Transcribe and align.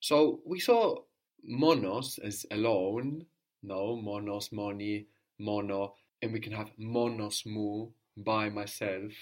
So 0.00 0.40
we 0.46 0.60
saw 0.60 0.96
monos 1.44 2.18
as 2.18 2.46
alone, 2.50 3.26
no, 3.62 3.96
monos, 3.96 4.50
moni, 4.50 5.06
mono, 5.38 5.94
and 6.22 6.32
we 6.32 6.40
can 6.40 6.52
have 6.52 6.70
monos 6.78 7.44
mu, 7.46 7.88
by 8.16 8.48
myself. 8.48 9.12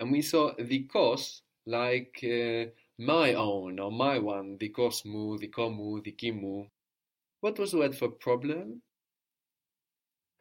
And 0.00 0.12
we 0.12 0.22
saw 0.22 0.54
dikos 0.54 1.40
like 1.66 2.18
uh, 2.22 2.70
my 2.98 3.34
own 3.34 3.78
or 3.78 3.90
my 3.90 4.18
one, 4.18 4.58
dikos 4.58 5.04
mu, 5.04 5.38
dikomu, 5.38 6.04
dikimu. 6.04 6.68
What 7.40 7.58
was 7.58 7.72
the 7.72 7.78
word 7.78 7.96
for 7.96 8.08
problem? 8.08 8.82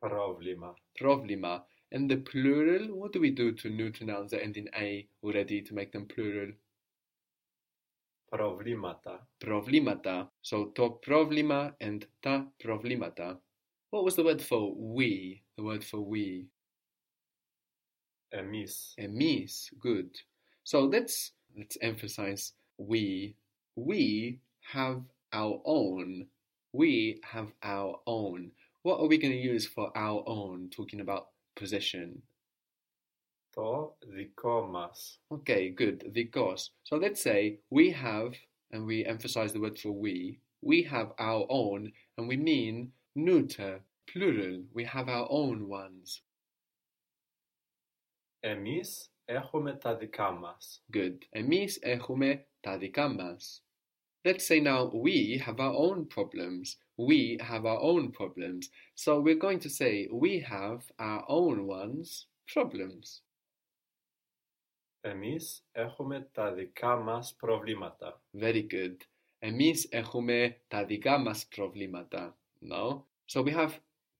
Problema. 0.03 0.73
Problema. 0.99 1.61
And 1.91 2.09
the 2.09 2.17
plural, 2.17 2.87
what 2.95 3.13
do 3.13 3.19
we 3.19 3.31
do 3.31 3.51
to 3.53 3.69
neuter 3.69 4.05
nouns 4.05 4.31
that 4.31 4.43
end 4.43 4.57
in 4.57 4.67
a 4.75 5.07
already 5.23 5.61
to 5.61 5.73
make 5.73 5.91
them 5.91 6.05
plural? 6.07 6.51
Problemata. 8.31 9.19
Problemata. 9.39 10.27
So 10.41 10.65
to 10.75 10.99
problema 11.05 11.73
and 11.79 12.05
ta 12.21 12.45
problemata. 12.63 13.37
What 13.91 14.03
was 14.03 14.15
the 14.15 14.23
word 14.23 14.41
for 14.41 14.73
we? 14.75 15.43
The 15.57 15.63
word 15.63 15.83
for 15.83 16.01
we. 16.01 16.47
Emis. 18.33 18.93
Emis. 18.99 19.69
Good. 19.79 20.09
So 20.63 20.81
let's 20.81 21.31
let's 21.57 21.77
emphasize 21.81 22.53
we. 22.77 23.35
We 23.75 24.39
have 24.71 25.01
our 25.31 25.61
own. 25.65 26.27
We 26.73 27.21
have 27.23 27.51
our 27.63 27.99
own. 28.07 28.51
What 28.83 28.99
are 28.99 29.07
we 29.07 29.17
going 29.17 29.33
to 29.33 29.39
use 29.39 29.65
for 29.65 29.91
our 29.95 30.23
own? 30.27 30.69
Talking 30.75 31.01
about 31.01 31.27
possession 31.55 32.21
To 33.54 33.92
dikomas. 34.06 35.18
Okay, 35.32 35.70
good. 35.70 36.12
Dikos. 36.14 36.70
So 36.84 36.96
let's 36.96 37.20
say 37.20 37.58
we 37.70 37.90
have, 37.90 38.34
and 38.70 38.86
we 38.86 39.04
emphasize 39.04 39.52
the 39.52 39.60
word 39.60 39.78
for 39.78 39.90
we. 39.90 40.38
We 40.62 40.82
have 40.84 41.12
our 41.18 41.46
own, 41.48 41.92
and 42.16 42.28
we 42.28 42.36
mean 42.36 42.92
neuter, 43.16 43.80
plural. 44.06 44.62
We 44.72 44.84
have 44.84 45.08
our 45.08 45.26
own 45.30 45.68
ones. 45.68 46.22
Emis 48.44 49.10
έχουμε 49.24 49.76
τα 49.76 49.96
δικά 49.96 50.30
μας. 50.30 50.84
Good. 50.92 51.18
Εμείς 51.30 51.78
έχουμε 51.82 52.46
τα 52.60 52.78
δικά 52.78 53.08
μας. 53.08 53.64
Let's 54.22 54.46
say 54.46 54.60
now 54.60 54.90
we 54.92 55.38
have 55.38 55.58
our 55.60 55.74
own 55.74 56.06
problems. 56.06 56.76
We 56.96 57.38
have 57.40 57.64
our 57.64 57.80
own 57.80 58.12
problems. 58.12 58.70
So 58.94 59.18
we're 59.18 59.42
going 59.46 59.60
to 59.60 59.70
say 59.70 60.08
we 60.12 60.40
have 60.40 60.82
our 60.98 61.24
own 61.28 61.66
ones 61.66 62.26
problems. 62.46 63.22
Εμείς 65.07 65.65
έχουμε 65.71 66.29
τα 66.31 66.53
δικά 66.53 66.95
μας 66.95 67.35
προβλήματα. 67.39 68.21
Very 68.39 68.65
good. 68.71 68.95
Εμείς 69.39 69.87
έχουμε 69.91 70.61
τα 70.67 70.85
δικά 70.85 71.17
μας 71.17 71.47
προβλήματα. 71.47 72.37
No? 72.69 73.03
So 73.33 73.43
we 73.43 73.53
have 73.53 73.71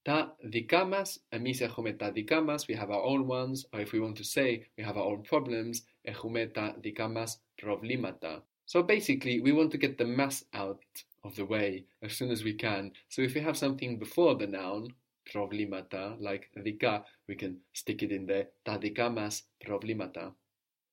τα 0.02 0.36
δικά 0.40 0.84
μας, 0.84 1.24
εμείς 1.28 1.60
έχουμε 1.60 1.92
τα 1.92 2.12
δικά 2.12 2.40
μας, 2.40 2.64
we 2.68 2.74
have 2.74 2.88
our 2.88 3.04
own 3.04 3.26
ones, 3.26 3.68
or 3.72 3.80
if 3.80 3.92
we 3.92 4.00
want 4.00 4.16
to 4.16 4.24
say 4.24 4.66
we 4.76 4.84
have 4.84 4.96
our 4.96 5.06
own 5.06 5.22
problems, 5.30 5.84
έχουμε 6.02 6.46
τα 6.46 6.76
δικά 6.80 7.08
μας 7.08 7.42
προβλήματα. 7.54 8.46
So 8.72 8.82
basically, 8.82 9.40
we 9.40 9.52
want 9.52 9.70
to 9.70 9.78
get 9.78 9.96
the 9.96 10.16
mass 10.18 10.44
out 10.52 10.84
of 11.20 11.34
the 11.34 11.46
way 11.46 11.84
as 12.02 12.12
soon 12.12 12.30
as 12.30 12.42
we 12.44 12.54
can. 12.64 12.92
So 13.08 13.22
if 13.22 13.34
we 13.34 13.40
have 13.40 13.56
something 13.56 13.98
before 13.98 14.34
the 14.36 14.46
noun, 14.46 14.94
προβλήματα, 15.32 16.18
like 16.20 16.60
δικά, 16.62 17.04
we 17.28 17.34
can 17.34 17.52
stick 17.72 18.02
it 18.02 18.10
in 18.10 18.26
there, 18.26 18.44
τα 18.62 18.78
δικά 18.78 19.10
μας 19.10 19.42
προβλήματα. 19.58 20.36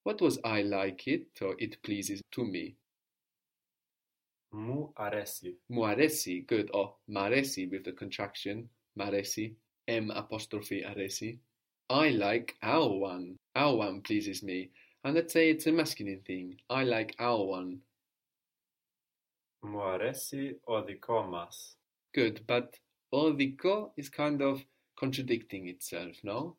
What 0.04 0.22
was 0.22 0.40
I 0.44 0.62
like 0.62 1.08
it, 1.08 1.28
or 1.42 1.56
it 1.60 1.82
pleases 1.84 2.22
to 2.34 2.46
me? 2.46 2.76
Muaresi. 4.54 5.56
Muaresi, 5.72 6.46
good. 6.46 6.70
Or 6.74 6.96
maresi 7.10 7.72
with 7.72 7.86
the 7.86 7.94
contraction, 7.94 8.70
maresi, 9.00 9.56
M 9.88 10.12
apostrophe 10.12 10.84
aresi. 10.84 11.40
I 11.90 12.10
like 12.10 12.56
our 12.62 12.90
one. 12.90 13.38
Our 13.56 13.76
one 13.76 14.02
pleases 14.02 14.44
me. 14.44 14.72
And 15.04 15.16
let's 15.16 15.34
say 15.34 15.50
it's 15.50 15.68
a 15.68 15.72
masculine 15.72 16.22
thing. 16.26 16.58
I 16.70 16.84
like 16.84 17.16
our 17.20 17.44
one. 17.44 17.80
Muaresi 19.66 20.56
odiko 20.68 21.30
mas. 21.30 21.76
Good, 22.14 22.42
but 22.48 22.78
odiko 23.14 23.92
is 23.98 24.10
kind 24.10 24.42
of 24.42 24.64
contradicting 25.00 25.68
itself, 25.68 26.16
no? 26.24 26.58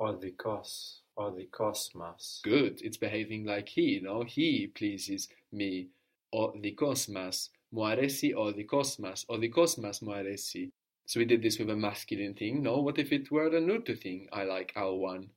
Odikos 0.00 1.00
or 1.20 1.30
the 1.30 1.44
cosmos. 1.52 2.40
Good, 2.42 2.80
it's 2.82 2.96
behaving 2.96 3.44
like 3.44 3.68
he, 3.68 3.82
you 3.82 4.02
know, 4.02 4.24
he 4.26 4.68
pleases 4.68 5.28
me, 5.52 5.88
or 6.32 6.54
the 6.58 6.70
cosmos, 6.72 7.50
Muaresi 7.74 8.34
or 8.34 8.52
the 8.52 8.64
cosmos, 8.64 9.26
or 9.28 9.38
the 9.38 9.48
cosmos 9.48 10.00
moaresi. 10.00 10.70
So 11.04 11.20
we 11.20 11.26
did 11.26 11.42
this 11.42 11.58
with 11.58 11.68
a 11.68 11.76
masculine 11.76 12.34
thing. 12.34 12.62
No, 12.62 12.80
what 12.80 12.98
if 12.98 13.12
it 13.12 13.30
were 13.30 13.54
a 13.54 13.60
neuter 13.60 13.96
thing? 13.96 14.28
I 14.32 14.44
like 14.44 14.72
our 14.76 14.94
one. 14.94 15.28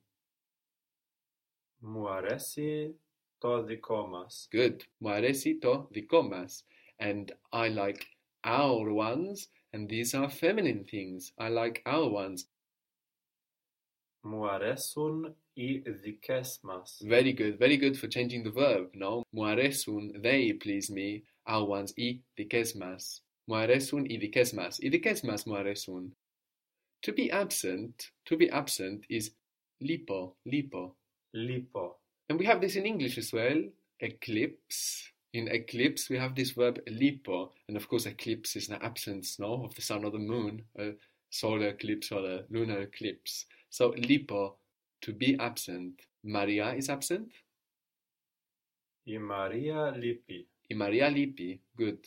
Muaresi 1.84 2.92
to 3.42 3.66
the 3.68 3.76
cosmos. 3.76 4.48
Good. 4.50 4.84
Muaresi 5.02 5.60
to 5.60 5.86
the 5.92 6.02
cosmos. 6.02 6.62
And 6.98 7.30
I 7.52 7.68
like 7.68 8.06
our 8.44 8.90
ones, 8.90 9.48
and 9.74 9.86
these 9.88 10.14
are 10.14 10.30
feminine 10.30 10.84
things. 10.90 11.32
I 11.38 11.48
like 11.48 11.82
our 11.84 12.08
ones 12.08 12.46
muaresun 14.24 15.34
y 15.56 15.82
dikesmas. 16.02 17.00
Very 17.02 17.32
good, 17.32 17.58
very 17.58 17.76
good 17.76 17.96
for 17.96 18.08
changing 18.08 18.42
the 18.42 18.50
verb, 18.50 18.90
no? 18.94 19.24
Muaresun, 19.34 20.22
they 20.22 20.52
please 20.52 20.90
me, 20.90 21.22
awans 21.46 21.92
Muare 21.96 22.20
dikesmas. 22.38 23.20
Muaresun 23.48 24.06
y 24.10 24.18
dikesmas. 24.18 24.80
Y 24.82 24.90
dikesmas 24.90 25.46
muaresun. 25.46 26.10
To 27.02 27.12
be 27.12 27.30
absent, 27.30 28.10
to 28.24 28.36
be 28.36 28.48
absent 28.50 29.04
is 29.10 29.32
lipo, 29.82 30.34
lipo. 30.46 30.94
Lipo. 31.34 31.96
And 32.28 32.38
we 32.38 32.46
have 32.46 32.60
this 32.60 32.76
in 32.76 32.86
English 32.86 33.18
as 33.18 33.32
well, 33.32 33.62
eclipse. 34.00 35.10
In 35.34 35.48
eclipse, 35.48 36.08
we 36.08 36.16
have 36.16 36.34
this 36.34 36.52
verb 36.52 36.80
lipo, 36.86 37.50
and 37.68 37.76
of 37.76 37.88
course, 37.88 38.06
eclipse 38.06 38.56
is 38.56 38.68
the 38.68 38.82
absence, 38.82 39.38
no, 39.38 39.64
of 39.64 39.74
the 39.74 39.82
sun 39.82 40.04
or 40.04 40.10
the 40.12 40.18
moon, 40.18 40.62
a 40.78 40.92
solar 41.28 41.68
eclipse 41.68 42.12
or 42.12 42.24
a 42.24 42.44
lunar 42.50 42.82
eclipse. 42.82 43.46
So 43.74 43.90
lipo, 43.90 44.54
to 45.00 45.12
be 45.12 45.36
absent. 45.40 46.02
Maria 46.22 46.74
is 46.74 46.88
absent? 46.88 47.32
I 49.04 49.18
Maria 49.18 49.92
lipi. 49.96 50.46
I 50.70 50.74
Maria 50.74 51.10
lipi. 51.10 51.58
Good. 51.76 51.98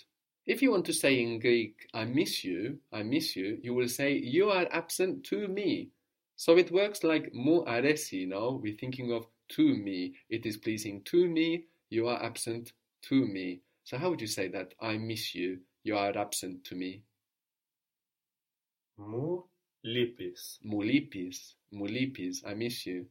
If 0.45 0.61
you 0.61 0.71
want 0.71 0.85
to 0.85 0.93
say 0.93 1.21
in 1.21 1.39
Greek, 1.39 1.89
I 1.93 2.05
miss 2.05 2.45
you, 2.45 2.77
I 2.93 3.03
miss 3.03 3.35
you, 3.35 3.59
you 3.61 3.73
will 3.73 3.89
say, 3.89 4.13
you 4.13 4.49
are 4.49 4.65
absent 4.71 5.25
to 5.25 5.49
me. 5.49 5.89
So 6.37 6.55
it 6.55 6.71
works 6.71 7.03
like 7.03 7.33
mu 7.33 7.65
aresi, 7.65 8.25
Now? 8.29 8.61
We're 8.63 8.77
thinking 8.77 9.11
of 9.11 9.25
to 9.49 9.75
me. 9.75 10.13
It 10.29 10.45
is 10.45 10.55
pleasing 10.55 11.01
to 11.11 11.27
me, 11.27 11.65
you 11.89 12.07
are 12.07 12.23
absent 12.23 12.71
to 13.09 13.25
me. 13.25 13.59
So 13.83 13.97
how 13.97 14.11
would 14.11 14.21
you 14.21 14.27
say 14.27 14.47
that? 14.47 14.73
I 14.79 14.95
miss 14.95 15.35
you, 15.35 15.59
you 15.83 15.97
are 15.97 16.17
absent 16.17 16.63
to 16.63 16.75
me. 16.75 17.01
Mu 18.97 19.41
Lipis. 19.85 20.59
Mulipis. 20.65 21.53
Mulipis. 21.73 22.43
I 22.45 22.53
miss 22.53 22.85
you. 22.85 23.05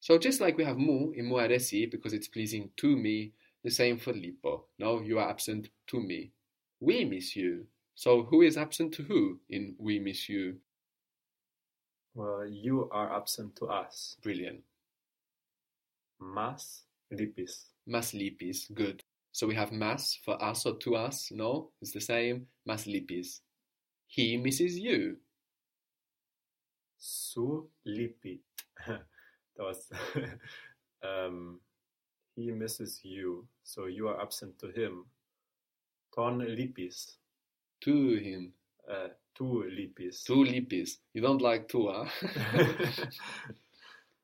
So 0.00 0.18
just 0.18 0.40
like 0.40 0.56
we 0.56 0.64
have 0.64 0.78
mu 0.78 1.12
in 1.12 1.26
muaresi 1.26 1.90
because 1.90 2.12
it's 2.12 2.28
pleasing 2.28 2.70
to 2.78 2.96
me, 2.96 3.32
the 3.62 3.70
same 3.70 3.98
for 3.98 4.12
lipo. 4.12 4.64
No, 4.78 5.00
you 5.00 5.18
are 5.18 5.28
absent 5.28 5.68
to 5.88 6.00
me. 6.00 6.32
We 6.80 7.04
miss 7.04 7.36
you. 7.36 7.66
So 7.94 8.24
who 8.24 8.42
is 8.42 8.56
absent 8.56 8.94
to 8.94 9.02
who 9.04 9.38
in 9.48 9.76
we 9.78 9.98
miss 10.00 10.28
you? 10.28 10.56
Well, 12.14 12.46
you 12.46 12.88
are 12.90 13.14
absent 13.16 13.56
to 13.56 13.66
us. 13.66 14.16
Brilliant. 14.22 14.60
Mas 16.20 16.82
lipis. 17.12 17.66
Mas 17.86 18.12
lipis. 18.12 18.72
Good. 18.74 19.02
So 19.30 19.46
we 19.46 19.54
have 19.54 19.72
mas 19.72 20.18
for 20.24 20.42
us 20.42 20.66
or 20.66 20.76
to 20.78 20.96
us. 20.96 21.30
No, 21.30 21.70
it's 21.80 21.92
the 21.92 22.00
same. 22.00 22.46
Mas 22.66 22.86
lipis. 22.86 23.40
He 24.06 24.36
misses 24.36 24.78
you. 24.78 25.16
Su 27.32 27.68
Lippi. 27.86 28.40
that 28.86 29.00
was 29.58 29.90
um, 31.02 31.60
he 32.36 32.50
misses 32.50 33.00
you, 33.02 33.46
so 33.64 33.86
you 33.86 34.08
are 34.08 34.20
absent 34.20 34.58
to 34.58 34.68
him. 34.68 35.06
Ton 36.14 36.40
lipis. 36.40 37.16
To 37.84 38.16
him. 38.16 38.52
Uh, 38.90 39.08
two 39.34 39.64
Lippis. 39.70 40.24
Two 40.24 40.44
You 41.14 41.22
don't 41.22 41.40
like 41.40 41.68
tu, 41.68 41.88
huh? 41.90 42.04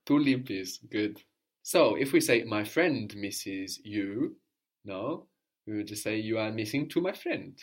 two 0.06 0.18
Lippis. 0.18 0.78
Good. 0.90 1.22
So 1.62 1.94
if 1.94 2.12
we 2.12 2.20
say 2.20 2.44
my 2.44 2.64
friend 2.64 3.14
misses 3.16 3.80
you, 3.84 4.36
no, 4.84 5.26
we 5.66 5.76
would 5.76 5.86
just 5.86 6.02
say 6.02 6.18
you 6.18 6.38
are 6.38 6.50
missing 6.50 6.88
to 6.90 7.00
my 7.00 7.12
friend. 7.12 7.58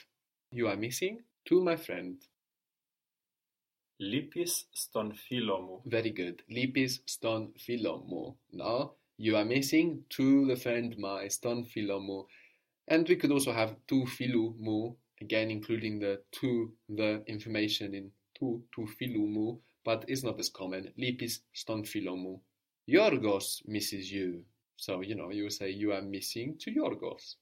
You 0.52 0.68
are 0.68 0.76
missing 0.78 1.20
to 1.46 1.62
my 1.62 1.76
friend. 1.76 2.18
Lipis 4.02 4.66
stonphyllomou. 4.74 5.82
Very 5.86 6.10
good. 6.12 6.44
Lipis 6.50 7.00
stonphyllomou. 7.08 8.36
Now 8.54 8.92
you 9.18 9.38
are 9.38 9.46
missing 9.46 10.04
to 10.10 10.48
defend 10.48 10.98
my 10.98 11.28
ston 11.30 11.64
stonphyllomou. 11.64 12.26
And 12.88 13.08
we 13.08 13.16
could 13.16 13.32
also 13.32 13.52
have 13.54 13.76
to 13.88 14.04
philomu, 14.06 14.96
again 15.22 15.50
including 15.50 16.00
the 16.00 16.22
to 16.34 16.74
the 16.90 17.24
information 17.28 17.96
in 17.96 18.12
to 18.40 18.62
to 18.76 18.88
philomu, 19.00 19.60
but 19.84 20.06
it's 20.08 20.24
not 20.24 20.40
as 20.40 20.50
common. 20.50 20.92
Lipis 21.00 21.40
stonphyllomou. 21.56 22.40
Yorgos 22.88 23.62
misses 23.68 24.12
you. 24.12 24.44
So, 24.78 25.02
you 25.02 25.16
know, 25.16 25.32
you 25.32 25.50
say 25.50 25.70
you 25.72 25.94
are 25.94 26.02
missing 26.02 26.58
to 26.60 26.72
Yorgos. 26.72 27.36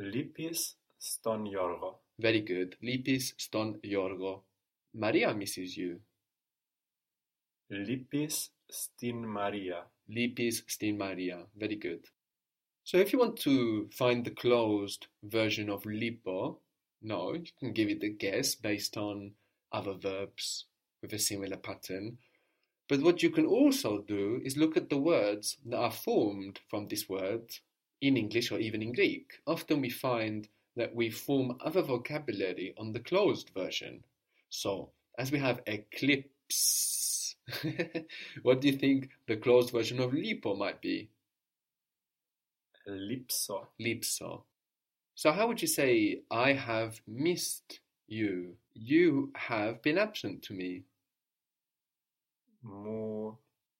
Lipis 0.00 0.74
ston 0.98 1.46
Yorgo. 1.46 1.98
Very 2.18 2.40
good. 2.40 2.76
Lipis 2.82 3.32
ston 3.38 3.78
Yorgo. 3.84 4.42
Maria 4.98 5.32
misses 5.32 5.76
you. 5.76 6.00
Lipis 7.70 8.48
stin 8.68 9.24
Maria. 9.24 9.84
Lipis 10.10 10.62
stin 10.66 10.98
Maria. 10.98 11.46
Very 11.56 11.76
good. 11.76 12.04
So 12.82 12.96
if 12.96 13.12
you 13.12 13.20
want 13.20 13.36
to 13.40 13.88
find 13.92 14.24
the 14.24 14.32
closed 14.32 15.06
version 15.22 15.70
of 15.70 15.84
lipo, 15.84 16.56
no, 17.00 17.34
you 17.34 17.44
can 17.60 17.72
give 17.72 17.88
it 17.88 18.02
a 18.02 18.08
guess 18.08 18.56
based 18.56 18.96
on 18.96 19.34
other 19.70 19.92
verbs 19.92 20.64
with 21.00 21.12
a 21.12 21.18
similar 21.18 21.56
pattern. 21.56 22.18
But 22.88 23.02
what 23.02 23.22
you 23.22 23.30
can 23.30 23.46
also 23.46 23.98
do 24.00 24.40
is 24.44 24.56
look 24.56 24.76
at 24.76 24.88
the 24.88 24.98
words 24.98 25.58
that 25.66 25.78
are 25.78 25.92
formed 25.92 26.58
from 26.68 26.88
this 26.88 27.08
word 27.08 27.52
in 28.00 28.16
English 28.16 28.50
or 28.50 28.58
even 28.58 28.82
in 28.82 28.94
Greek. 28.94 29.34
Often 29.46 29.80
we 29.80 29.90
find 29.90 30.48
that 30.74 30.94
we 30.94 31.10
form 31.10 31.56
other 31.60 31.82
vocabulary 31.82 32.74
on 32.76 32.92
the 32.92 33.00
closed 33.00 33.50
version. 33.54 34.02
So 34.50 34.90
as 35.18 35.30
we 35.30 35.38
have 35.38 35.60
eclipse, 35.66 37.36
what 38.42 38.60
do 38.60 38.68
you 38.68 38.76
think 38.76 39.10
the 39.26 39.36
closed 39.36 39.70
version 39.70 40.00
of 40.00 40.12
lipo 40.12 40.56
might 40.56 40.80
be? 40.80 41.10
Lipso. 42.88 43.66
Lipso. 43.80 44.44
So 45.14 45.32
how 45.32 45.48
would 45.48 45.60
you 45.60 45.68
say 45.68 46.22
I 46.30 46.52
have 46.52 47.00
missed 47.06 47.80
you? 48.06 48.56
You 48.74 49.32
have 49.34 49.82
been 49.82 49.98
absent 49.98 50.42
to 50.44 50.54
me. 50.54 50.84
Mu 52.62 53.32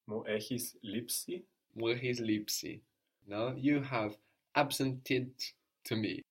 mu 0.06 0.24
echis 0.24 0.76
lipsi. 0.84 1.42
Mu 1.76 1.94
echis 1.94 2.20
lipsi. 2.20 2.80
No, 3.26 3.54
you 3.56 3.80
have 3.82 4.16
absented 4.54 5.30
to 5.84 5.96
me. 5.96 6.22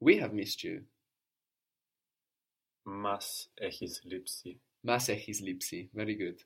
We 0.00 0.16
have 0.18 0.32
missed 0.32 0.64
you. 0.64 0.82
Μας 2.83 3.51
έχεις 3.53 4.01
λείψει. 4.03 4.61
Μας 4.81 5.07
έχεις 5.07 5.41
λείψει. 5.41 5.89
Very 5.93 6.15
good. 6.15 6.37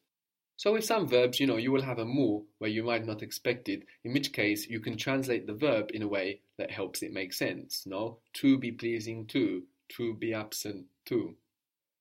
So 0.56 0.74
with 0.74 0.84
some 0.84 1.08
verbs, 1.08 1.40
you 1.40 1.48
know, 1.48 1.56
you 1.56 1.72
will 1.72 1.84
have 1.84 2.00
a 2.00 2.06
mu 2.06 2.44
where 2.58 2.70
you 2.70 2.84
might 2.84 3.06
not 3.06 3.22
expect 3.22 3.70
it, 3.70 3.82
in 4.04 4.12
which 4.12 4.34
case 4.34 4.68
you 4.68 4.82
can 4.82 4.98
translate 4.98 5.48
the 5.48 5.54
verb 5.54 5.90
in 5.94 6.02
a 6.02 6.08
way 6.08 6.42
that 6.58 6.70
helps 6.70 7.02
it 7.02 7.14
make 7.14 7.32
sense, 7.32 7.86
no? 7.86 8.20
To 8.42 8.58
be 8.58 8.72
pleasing 8.74 9.26
to, 9.28 9.64
to 9.96 10.16
be 10.16 10.34
absent 10.34 10.88
to. 11.06 11.38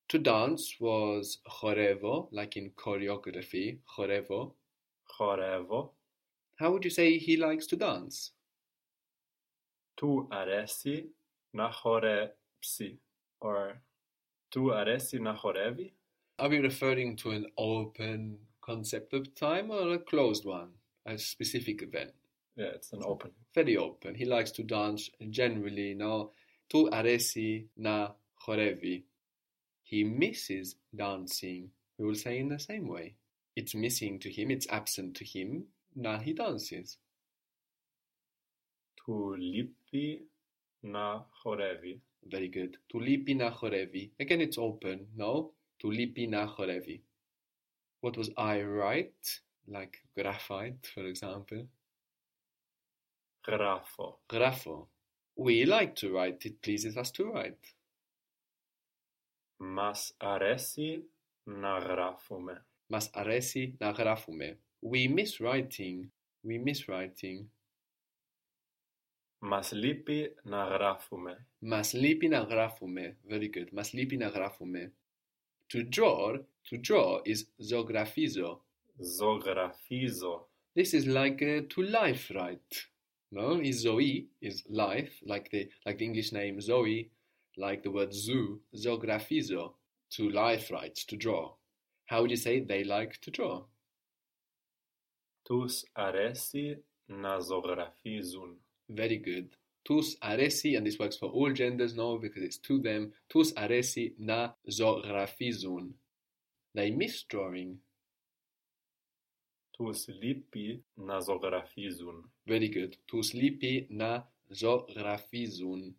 To 0.08 0.18
dance 0.18 0.74
was 0.80 1.38
chorevo, 1.46 2.28
like 2.32 2.56
in 2.56 2.70
choreography, 2.70 3.78
chorevo. 3.96 4.54
Χορεύω. 5.06 5.90
How 6.56 6.72
would 6.72 6.84
you 6.84 6.90
say 6.90 7.18
he 7.18 7.36
likes 7.36 7.66
to 7.68 7.76
dance? 7.76 8.32
Του 9.94 10.28
αρέσει 10.30 11.14
να 11.50 11.70
χορέψει. 11.70 13.00
Or 13.38 13.82
to 14.53 14.59
Aresi 14.59 15.19
Nahorevi? 15.19 15.91
Are 16.37 16.47
we 16.47 16.59
referring 16.59 17.15
to 17.17 17.31
an 17.31 17.47
open 17.57 18.37
concept 18.61 19.13
of 19.13 19.33
time 19.33 19.71
or 19.71 19.93
a 19.93 19.99
closed 19.99 20.45
one, 20.45 20.69
a 21.07 21.17
specific 21.17 21.81
event? 21.81 22.11
Yeah, 22.55 22.67
it's 22.75 22.93
an 22.93 23.01
open. 23.03 23.31
Very 23.55 23.77
open. 23.77 24.13
He 24.13 24.25
likes 24.25 24.51
to 24.51 24.63
dance 24.63 25.09
generally, 25.31 25.95
now. 25.95 26.29
Tu 26.69 26.85
to 26.85 26.95
Aresi 26.95 27.65
na 27.77 28.09
Chorevi. 28.45 29.03
He 29.81 30.03
misses 30.03 30.75
dancing, 30.95 31.69
we 31.97 32.05
will 32.05 32.15
say 32.15 32.37
in 32.37 32.49
the 32.49 32.59
same 32.59 32.87
way. 32.87 33.15
It's 33.55 33.75
missing 33.75 34.19
to 34.19 34.31
him, 34.31 34.51
it's 34.51 34.67
absent 34.69 35.15
to 35.17 35.25
him, 35.25 35.65
now 35.95 36.19
he 36.19 36.33
dances. 36.33 36.97
To 39.05 39.35
Lipi 39.39 40.21
na 40.83 41.21
Chorevi. 41.43 41.99
Very 42.25 42.47
good. 42.47 42.77
Tulipi 42.91 43.35
na 43.35 43.51
chorevi. 43.51 44.11
Again, 44.19 44.41
it's 44.41 44.57
open, 44.57 45.07
no? 45.15 45.51
Tulipi 45.81 46.27
na 46.29 46.47
chorevi. 46.47 47.01
What 48.01 48.17
was 48.17 48.29
I 48.37 48.61
right? 48.61 49.41
Like 49.67 49.99
graphite, 50.17 50.87
for 50.93 51.05
example. 51.05 51.67
Grafo. 53.47 54.15
Grafo. 54.29 54.87
We 55.35 55.65
like 55.65 55.95
to 55.97 56.13
write. 56.13 56.45
It 56.45 56.61
pleases 56.61 56.97
us 56.97 57.11
to 57.11 57.31
write. 57.31 57.73
Mas 59.59 60.13
aresi 60.21 61.01
na 61.47 61.79
grafume. 61.79 62.57
Mas 62.89 63.09
aresi 63.09 63.73
na 63.79 63.93
grafume. 63.93 64.55
We 64.81 65.07
miss 65.07 65.39
writing. 65.39 66.09
We 66.43 66.57
miss 66.57 66.87
writing. 66.87 67.49
Μας 69.42 69.72
λείπει 69.72 70.34
να 70.42 70.64
γράφουμε. 70.64 71.46
Μας 71.58 71.92
λείπει 71.92 72.28
να 72.28 72.38
γράφουμε. 72.38 73.18
Very 73.30 73.50
good. 73.56 73.70
Μας 73.72 73.92
λείπει 73.92 74.16
να 74.16 74.28
γράφουμε. 74.28 74.92
To 75.72 75.88
draw, 75.88 76.44
to 76.70 76.80
draw 76.88 77.22
is 77.22 77.46
ζωγραφίζω. 77.56 78.64
Ζωγραφίζω. 79.18 80.48
This 80.74 80.92
is 80.92 81.06
like 81.06 81.42
uh, 81.42 81.62
to 81.68 81.82
life 81.82 82.30
write. 82.30 82.88
No, 83.30 83.60
is 83.60 83.80
Zoe 83.80 84.28
is 84.40 84.64
life, 84.68 85.20
like 85.22 85.50
the 85.50 85.68
like 85.84 85.98
the 85.98 86.04
English 86.04 86.32
name 86.32 86.60
Zoe, 86.60 87.10
like 87.56 87.82
the 87.82 87.90
word 87.90 88.12
zoo, 88.14 88.60
zografizo, 88.74 89.74
to 90.10 90.30
life 90.30 90.70
write, 90.70 90.96
to 91.08 91.16
draw. 91.16 91.54
How 92.06 92.20
would 92.20 92.30
you 92.30 92.36
say 92.36 92.60
they 92.60 92.84
like 92.84 93.20
to 93.20 93.30
draw? 93.30 93.66
Τους 95.42 95.82
αρέσει 95.92 96.84
να 97.06 97.38
ζωγραφίζουν. 97.38 98.61
Very 98.86 99.18
good. 99.18 99.48
Τους 99.82 100.16
αρέσει, 100.20 100.76
and 100.76 100.86
this 100.86 100.98
works 100.98 101.16
for 101.16 101.30
all 101.30 101.52
genders 101.52 101.94
now 101.94 102.18
because 102.18 102.42
it's 102.42 102.58
to 102.58 102.80
them. 102.80 103.12
Τους 103.26 103.52
αρέσει 103.54 104.14
να 104.18 104.58
ζωγραφίζουν. 104.62 106.00
They 106.72 106.90
miss 106.90 107.24
drawing. 107.34 107.76
Τους 109.70 110.08
λείπει 110.08 110.84
να 110.94 111.20
ζωγραφίζουν. 111.20 112.32
Very 112.46 112.68
good. 112.68 112.92
Τους 113.04 113.32
λείπει 113.32 113.86
να 113.90 114.32
ζωγραφίζουν. 114.48 115.96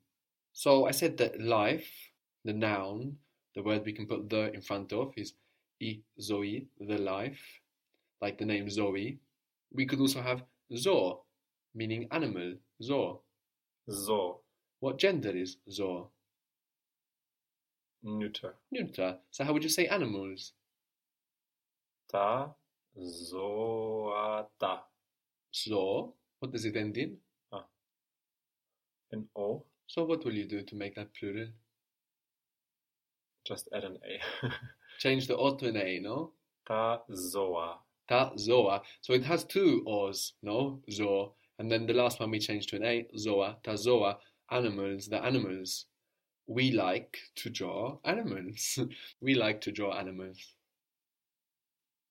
So 0.52 0.86
I 0.86 0.92
said 0.92 1.18
that 1.18 1.40
life, 1.40 2.12
the 2.44 2.54
noun, 2.54 3.18
the 3.56 3.64
word 3.64 3.86
we 3.86 3.94
can 3.94 4.08
put 4.08 4.30
the 4.30 4.52
in 4.54 4.62
front 4.62 4.92
of 4.94 5.14
is 5.18 5.34
i 5.82 6.02
Zoe, 6.20 6.68
the 6.80 6.98
life, 6.98 7.62
like 8.22 8.38
the 8.38 8.46
name 8.46 8.70
Zoe. 8.70 9.20
We 9.72 9.86
could 9.86 10.00
also 10.00 10.22
have 10.22 10.44
zo, 10.76 11.24
meaning 11.75 12.09
animal, 12.11 12.55
Zor. 12.83 13.21
Zor. 13.91 14.39
What 14.81 14.99
gender 14.99 15.31
is 15.31 15.57
Zor? 15.71 16.09
Neuter. 18.03 18.55
Neuter. 18.71 19.19
So 19.31 19.45
how 19.45 19.53
would 19.53 19.63
you 19.63 19.69
say 19.71 19.87
animals? 19.87 20.53
Ta, 22.11 22.51
zoata. 22.99 24.81
Zo. 25.55 26.13
What 26.39 26.53
does 26.53 26.65
it 26.65 26.77
end 26.77 26.99
in? 26.99 27.17
Ah. 27.53 27.65
An 29.13 29.27
O. 29.37 29.65
So 29.87 30.05
what 30.05 30.25
will 30.25 30.35
you 30.35 30.45
do 30.45 30.63
to 30.63 30.77
make 30.77 30.95
that 30.97 31.15
plural? 31.15 31.49
Just 33.47 33.69
add 33.75 33.85
an 33.85 33.99
A. 34.05 34.49
Change 34.99 35.27
the 35.27 35.37
O 35.37 35.55
to 35.57 35.69
an 35.69 35.77
A, 35.77 35.99
no? 36.01 36.33
Ta, 36.67 37.01
zoa. 37.11 37.77
Ta, 38.09 38.33
zoa. 38.37 38.83
So 39.01 39.13
it 39.13 39.25
has 39.25 39.45
two 39.45 39.83
O's, 39.87 40.35
no? 40.43 40.81
Zo. 40.91 41.35
And 41.59 41.71
then 41.71 41.87
the 41.87 41.95
last 41.95 42.21
one 42.21 42.31
we 42.31 42.39
changed 42.39 42.71
to 42.71 42.77
an 42.77 42.85
A, 42.85 43.07
zoa, 43.17 43.63
ta 43.63 43.73
zoa, 43.73 44.17
animals, 44.51 45.09
the 45.09 45.23
animals. 45.23 45.87
We 46.47 46.73
like 46.73 47.19
to 47.37 47.51
draw 47.51 47.99
animals. 48.05 48.79
we 49.21 49.35
like 49.35 49.61
to 49.63 49.73
draw 49.73 49.97
animals. 49.97 50.55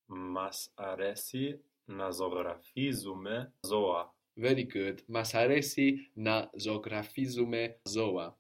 Mas 0.09 0.69
aresi 0.79 1.59
na 1.87 2.09
zografizume 2.11 3.47
zoa. 3.65 4.07
Very 4.37 4.63
good. 4.63 5.03
Mas 5.07 5.33
aresi 5.33 6.07
na 6.15 6.47
zografizume 6.57 7.73
zoa. 7.87 8.33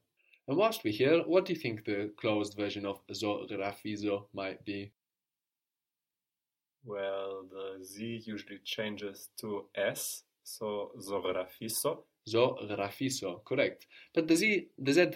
And 0.47 0.57
whilst 0.57 0.83
we're 0.83 0.93
here, 0.93 1.21
what 1.25 1.45
do 1.45 1.53
you 1.53 1.59
think 1.59 1.85
the 1.85 2.11
closed 2.17 2.57
version 2.57 2.85
of 2.85 2.99
zografizo 3.11 4.25
might 4.33 4.63
be? 4.65 4.91
Well, 6.85 7.45
the 7.49 7.83
Z 7.83 8.23
usually 8.25 8.59
changes 8.65 9.29
to 9.37 9.69
S 9.75 10.23
so 10.43 10.91
zografiso. 10.97 12.05
Zografiso, 12.27 13.43
correct. 13.45 13.87
But 14.13 14.27
the 14.27 14.35
z 14.35 14.69
the 14.77 14.93
z 14.93 15.07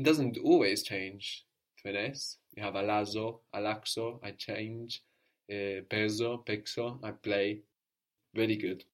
doesn't 0.00 0.38
always 0.38 0.82
change 0.82 1.46
to 1.78 1.88
an 1.90 1.96
s. 1.96 2.38
You 2.56 2.62
have 2.62 2.74
alazo, 2.74 3.40
alaxo. 3.54 4.20
I 4.22 4.32
change. 4.32 5.02
Eh, 5.48 5.78
uh, 5.78 5.82
peso, 5.88 6.38
pexo. 6.38 6.98
I 7.02 7.12
play. 7.12 7.62
Very 8.34 8.56
good. 8.56 8.84